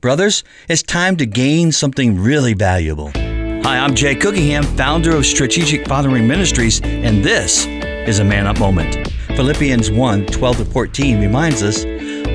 [0.00, 3.10] Brothers, it's time to gain something really valuable.
[3.16, 8.60] Hi, I'm Jay Cookingham, founder of Strategic Fathering Ministries, and this is a Man Up
[8.60, 9.10] Moment.
[9.34, 11.84] Philippians 1 12 to 14 reminds us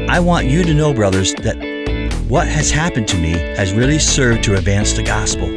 [0.09, 1.55] I want you to know, brothers, that
[2.27, 5.47] what has happened to me has really served to advance the gospel,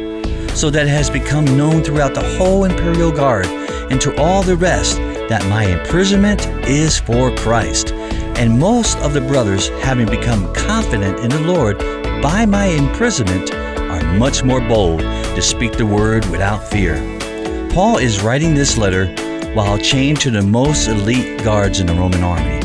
[0.55, 3.47] so that it has become known throughout the whole imperial guard
[3.91, 4.95] and to all the rest
[5.27, 7.93] that my imprisonment is for Christ.
[8.37, 11.79] And most of the brothers, having become confident in the Lord
[12.21, 16.95] by my imprisonment, are much more bold to speak the word without fear.
[17.73, 19.07] Paul is writing this letter
[19.55, 22.59] while chained to the most elite guards in the Roman army.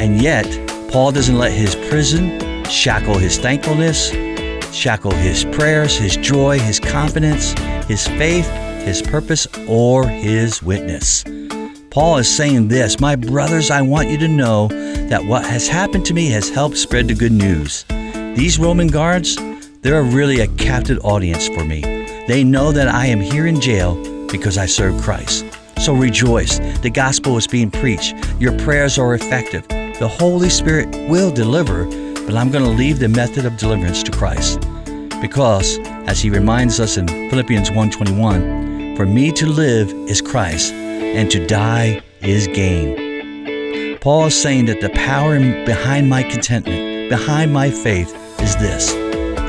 [0.00, 0.46] And yet,
[0.90, 4.12] Paul doesn't let his prison shackle his thankfulness,
[4.74, 7.52] shackle his prayers, his joy, his confidence,
[7.86, 8.48] his faith,
[8.82, 11.22] his purpose, or his witness.
[11.96, 14.68] Paul is saying this My brothers, I want you to know
[15.08, 17.86] that what has happened to me has helped spread the good news.
[18.36, 19.38] These Roman guards,
[19.80, 21.80] they're really a captive audience for me.
[22.28, 23.94] They know that I am here in jail
[24.26, 25.46] because I serve Christ.
[25.78, 26.58] So rejoice.
[26.80, 28.14] The gospel is being preached.
[28.38, 29.66] Your prayers are effective.
[29.68, 31.86] The Holy Spirit will deliver,
[32.26, 34.60] but I'm going to leave the method of deliverance to Christ.
[35.22, 38.55] Because, as he reminds us in Philippians 1:21,
[38.96, 43.98] for me to live is Christ and to die is gain.
[43.98, 48.92] Paul is saying that the power behind my contentment, behind my faith, is this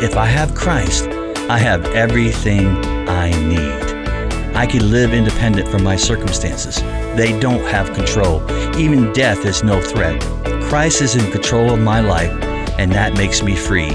[0.04, 1.08] if I have Christ,
[1.50, 2.68] I have everything
[3.08, 4.56] I need.
[4.56, 6.82] I can live independent from my circumstances.
[7.16, 8.44] They don't have control.
[8.78, 10.22] Even death is no threat.
[10.64, 12.32] Christ is in control of my life,
[12.78, 13.92] and that makes me free,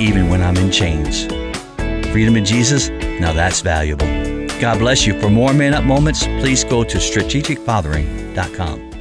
[0.00, 1.26] even when I'm in chains.
[2.10, 2.88] Freedom in Jesus?
[3.20, 4.29] Now that's valuable.
[4.60, 5.18] God bless you.
[5.20, 8.99] For more Man Up moments, please go to strategicfathering.com.